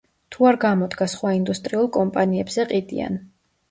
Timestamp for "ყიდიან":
2.77-3.25